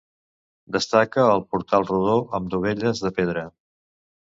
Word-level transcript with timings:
Destaca 0.77 1.25
el 1.33 1.43
portal 1.51 1.87
rodó 1.91 2.17
amb 2.39 2.51
dovelles 2.57 3.05
de 3.07 3.15
pedra. 3.21 3.47